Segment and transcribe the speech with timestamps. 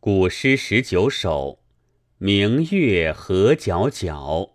[0.00, 1.58] 古诗十九首，
[2.18, 4.52] 明月何皎皎。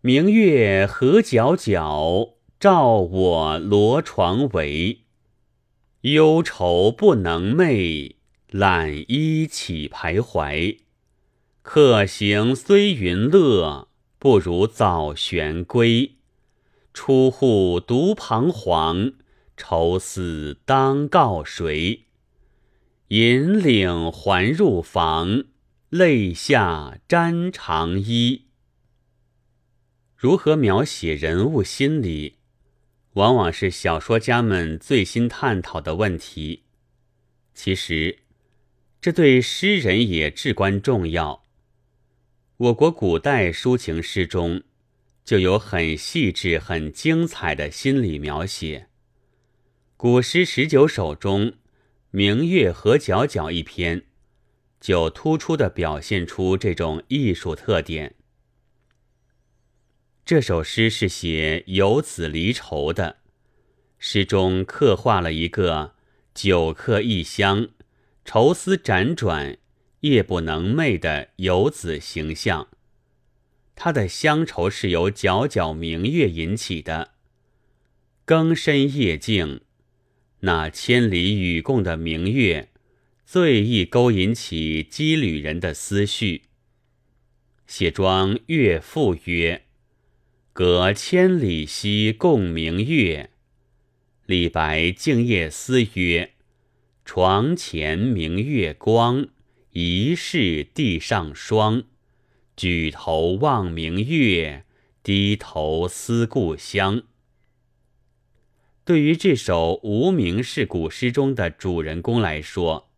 [0.00, 5.02] 明月何皎皎，照我罗床围。
[6.00, 8.16] 忧愁不能寐，
[8.48, 10.80] 懒衣起徘徊。
[11.62, 13.86] 客行虽云乐，
[14.18, 16.16] 不如早旋归。
[16.92, 19.12] 出户独彷徨，
[19.56, 22.06] 愁思当告谁？
[23.10, 25.42] 引领还入房，
[25.88, 28.46] 泪下沾长衣。
[30.16, 32.36] 如何描写人物心理，
[33.14, 36.62] 往往是小说家们最新探讨的问题。
[37.52, 38.20] 其实，
[39.00, 41.44] 这对诗人也至关重要。
[42.58, 44.62] 我国古代抒情诗中，
[45.24, 48.86] 就有很细致、很精彩的心理描写。
[49.96, 51.54] 古诗十九首中。
[52.12, 54.02] 明月何皎皎一篇，
[54.80, 58.16] 就突出的表现出这种艺术特点。
[60.24, 63.18] 这首诗是写游子离愁的，
[64.00, 65.94] 诗中刻画了一个
[66.34, 67.68] 久客异乡、
[68.24, 69.56] 愁思辗转、
[70.00, 72.66] 夜不能寐的游子形象。
[73.76, 77.12] 他的乡愁是由皎皎明月引起的，
[78.24, 79.60] 更深夜静。
[80.40, 82.70] 那千里与共的明月，
[83.26, 86.42] 最易勾引起羁旅人的思绪。
[87.66, 89.64] 谢庄乐赋曰
[90.54, 93.30] ：“隔千里兮共明月。”
[94.24, 96.30] 李白静夜思曰
[97.04, 99.28] ：“床前明月光，
[99.72, 101.84] 疑是地上霜。
[102.56, 104.64] 举头望明月，
[105.02, 107.02] 低头思故乡。”
[108.90, 112.90] 对于这首无名氏古诗中的主人公来说，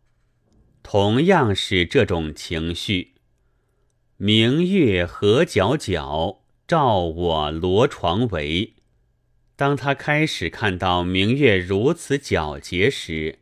[0.81, 3.13] 同样是这种情绪。
[4.17, 8.73] 明月何皎皎，照我罗床围。
[9.55, 13.37] 当他开始看到明月如此皎洁时，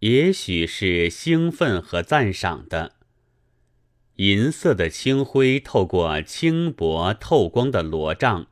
[0.00, 2.96] 也许是兴奋和赞赏的。
[4.16, 8.48] 银色的清辉透过轻薄透光的罗帐，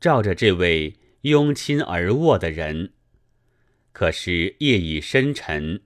[0.00, 0.94] 照着这位。
[1.26, 2.92] 拥亲而卧的人，
[3.90, 5.82] 可是夜已深沉，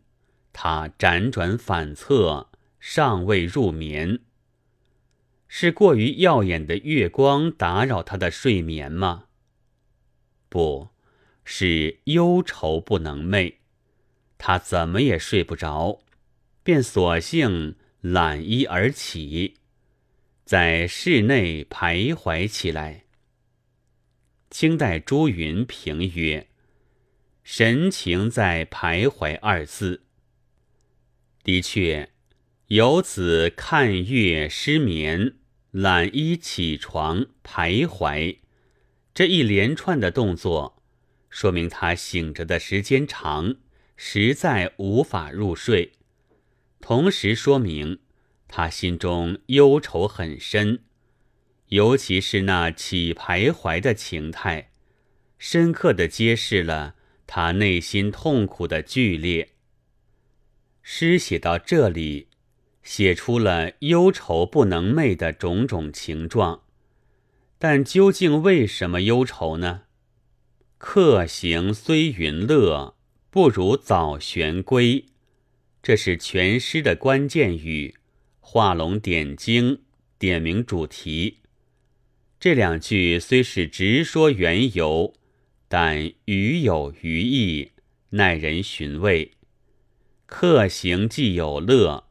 [0.53, 4.21] 他辗转反侧，尚未入眠。
[5.49, 9.29] 是过于耀眼的月光打扰他的睡眠吗？
[10.51, 10.91] 不
[11.43, 13.55] 是忧愁不能寐，
[14.37, 16.03] 他怎么也睡不着，
[16.63, 19.55] 便索性揽衣而起，
[20.45, 23.07] 在室内徘徊起来。
[24.51, 26.49] 清代朱云评曰
[27.45, 30.03] ：“神情在徘徊二字。”
[31.45, 32.11] 的确，
[32.67, 35.37] 游子看月失眠，
[35.71, 38.39] 懒衣起床徘徊，
[39.15, 40.83] 这一连串的动作，
[41.29, 43.55] 说明他醒着的时间长，
[43.97, 45.93] 实在无法入睡；
[46.81, 48.01] 同时说明
[48.49, 50.83] 他心中忧愁很深。
[51.71, 54.71] 尤其是那起徘徊的情态，
[55.39, 59.51] 深刻的揭示了他内心痛苦的剧烈。
[60.83, 62.27] 诗写到这里，
[62.83, 66.63] 写出了忧愁不能寐的种种情状，
[67.59, 69.83] 但究竟为什么忧愁呢？
[70.77, 72.97] 客行虽云乐，
[73.31, 75.05] 不如早旋归。
[75.81, 77.95] 这是全诗的关键语，
[78.41, 79.83] 画龙点睛，
[80.19, 81.40] 点明主题。
[82.41, 85.13] 这两句虽是直说缘由，
[85.69, 87.73] 但语有余意，
[88.09, 89.33] 耐人寻味。
[90.25, 92.05] 客行既有乐，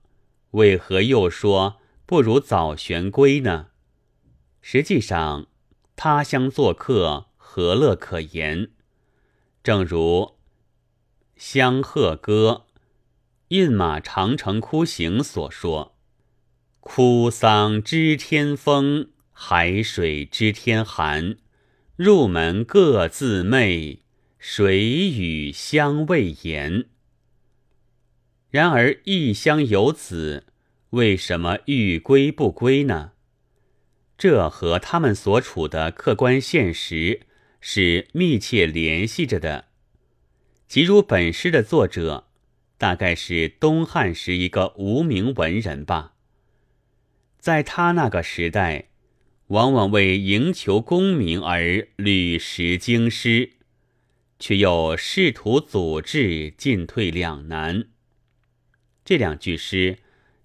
[0.51, 3.69] 为何又说不如早旋归呢？
[4.61, 5.47] 实际上，
[5.95, 8.69] 他乡做客何乐可言？
[9.63, 9.97] 正如
[11.35, 12.65] 《香鹤歌·
[13.47, 15.97] 饮马长城哭行》所说
[16.81, 19.09] ：“哭丧知天风。”
[19.41, 21.37] 海水知天寒，
[21.95, 23.99] 入门各自媚，
[24.37, 26.87] 水与相未言。
[28.51, 30.47] 然而异乡游子
[30.89, 33.13] 为什么欲归不归呢？
[34.17, 37.21] 这和他们所处的客观现实
[37.61, 39.69] 是密切联系着的。
[40.67, 42.27] 即如本诗的作者，
[42.77, 46.15] 大概是东汉时一个无名文人吧。
[47.39, 48.88] 在他那个时代。
[49.49, 53.53] 往往为营求功名而屡实经师，
[54.37, 57.85] 却又试图阻滞，进退两难。
[59.03, 59.97] 这两句诗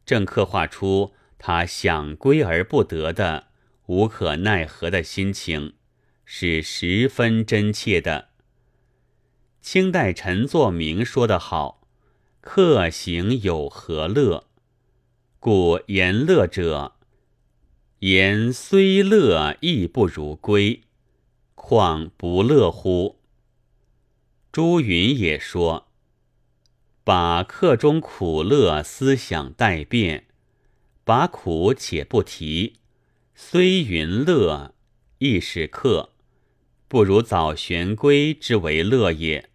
[0.06, 3.49] 正刻画出他想归而不得的
[3.87, 5.75] 无可奈何的心情，
[6.25, 8.31] 是十分真切的。
[9.61, 11.87] 清代陈作明说得好
[12.41, 14.47] ：“客行有何乐？
[15.39, 16.94] 故言乐者，
[18.05, 20.83] 言虽乐亦不如归，
[21.55, 23.19] 况不乐乎？”
[24.53, 25.89] 朱云也说
[27.03, 30.27] ：“把客中苦乐思想待变，
[31.03, 32.75] 把苦且不提，
[33.35, 34.75] 虽云乐，
[35.17, 36.11] 亦是客，
[36.87, 39.49] 不如早旋归之为乐也。”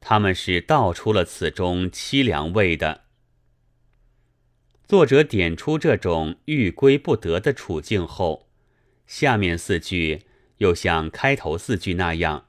[0.00, 3.04] 他们是道出了此中凄凉味的。
[4.86, 8.48] 作者点出这种欲归不得的处境后，
[9.06, 10.22] 下面四句
[10.58, 12.46] 又像开头四句那样，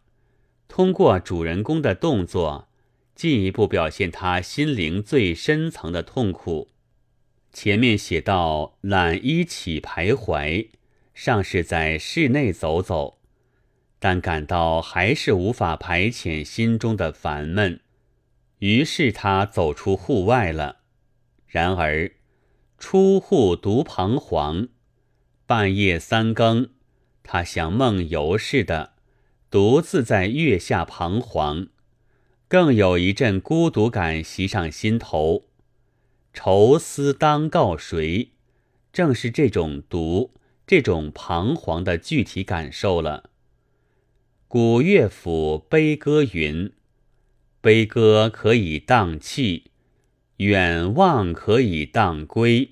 [0.68, 2.68] 通过主人公的动作，
[3.16, 6.70] 进一步表现他心灵最深层的痛苦。
[7.54, 10.70] 前面写到懒衣起徘徊，
[11.14, 13.20] 尚是在室内走走。
[14.00, 17.80] 但感到还是无法排遣心中的烦闷，
[18.60, 20.80] 于是他走出户外了。
[21.48, 22.12] 然而
[22.86, 24.68] 出户独彷徨，
[25.46, 26.70] 半夜三更，
[27.24, 28.92] 他像梦游似的，
[29.50, 31.70] 独自在月下彷徨，
[32.50, 35.46] 更有一阵孤独感袭上心头。
[36.34, 38.32] 愁思当告谁？
[38.92, 40.34] 正是这种独、
[40.68, 43.30] 这种彷徨的具体感受了。
[44.50, 46.74] 古乐府悲歌云
[47.62, 49.72] ：“悲歌可以荡气，
[50.38, 52.72] 远望可以荡归。”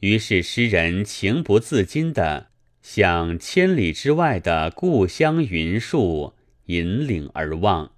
[0.00, 2.48] 于是诗人情不自禁地
[2.80, 6.34] 向千里之外的故乡云树
[6.66, 7.92] 引领而望，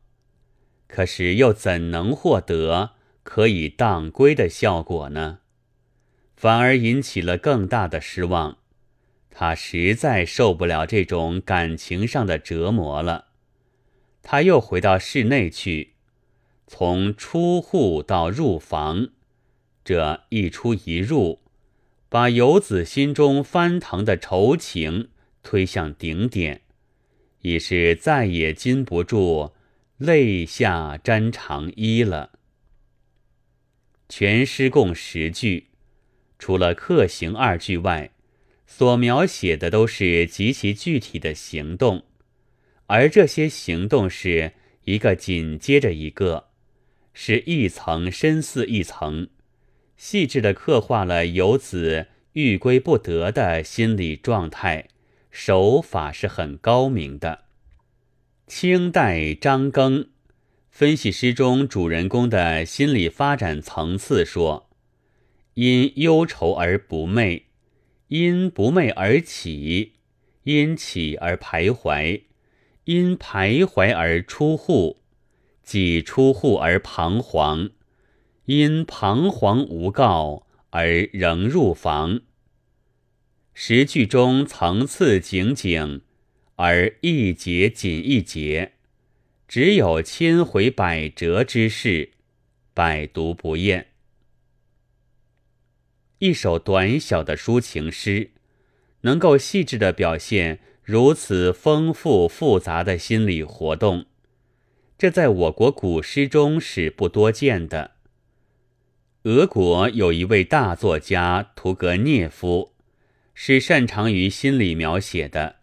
[0.88, 2.92] 可是又怎能获得
[3.22, 5.38] 可以荡归的效果呢？
[6.34, 8.58] 反而引起了更大的失望。
[9.30, 13.26] 他实在受不了这种感情上的折磨了，
[14.22, 15.91] 他又回到室内去，
[16.74, 19.10] 从出户到入房，
[19.84, 21.40] 这一出一入，
[22.08, 25.10] 把游子心中翻腾的愁情
[25.42, 26.62] 推向顶点，
[27.42, 29.52] 已是再也禁不住
[29.98, 32.30] 泪下沾长衣了。
[34.08, 35.66] 全诗共十句，
[36.38, 38.10] 除了客行二句外。
[38.66, 42.04] 所描写的都是极其具体的行动，
[42.86, 44.52] 而这些行动是
[44.84, 46.48] 一个紧接着一个，
[47.12, 49.28] 是一层深似一层，
[49.96, 54.88] 细致的刻画了游子欲归不得的心理状态，
[55.30, 57.44] 手法是很高明的。
[58.46, 60.08] 清代张庚
[60.70, 64.68] 分析诗中主人公的心理发展层次说
[65.54, 67.42] ：“因忧愁而不寐。”
[68.08, 69.94] 因不寐而起，
[70.42, 72.24] 因起而徘徊，
[72.84, 75.01] 因徘徊而出户，
[75.62, 77.70] 即出户而彷徨，
[78.46, 82.20] 因彷徨无告而仍入房。
[83.54, 86.00] 十句中层次井井，
[86.56, 88.72] 而一节紧一节，
[89.46, 92.12] 只有千回百折之势，
[92.72, 93.88] 百读不厌。
[96.18, 98.30] 一首短小的抒情诗，
[99.02, 104.06] 能够细致地表现如此丰富复杂的心理活动，
[105.02, 107.96] 这在我国古诗中是不多见的。
[109.24, 112.76] 俄国有一位大作家屠格涅夫，
[113.34, 115.56] 是擅长于心理描写的，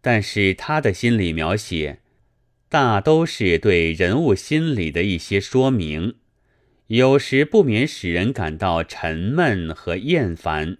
[0.00, 2.00] 但是他的心理描写
[2.68, 6.16] 大都是对人物心理的一些说明。
[6.88, 10.78] 有时不免使人感到沉闷和厌烦，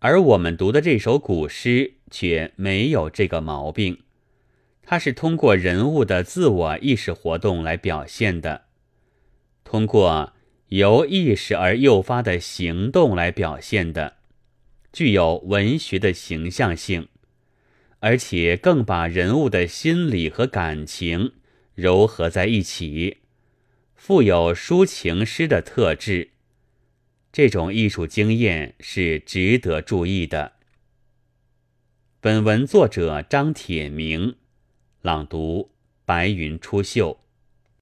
[0.00, 3.98] 而我们读的这首古诗却没有这个毛病。
[4.90, 8.64] 它是通过人物的自我意识活动来表现的，
[9.62, 10.32] 通过
[10.70, 14.16] 由意识而诱发的行动来表现的，
[14.92, 17.06] 具有文学的形象性，
[18.00, 21.34] 而且更把人物的心理和感情
[21.76, 23.18] 糅合在一起。
[23.94, 26.30] 富有抒情诗的特质，
[27.30, 30.54] 这种艺术经验是值得注意的。
[32.20, 34.34] 本文作者张铁明，
[35.02, 35.70] 朗读：
[36.04, 37.16] 白云出岫。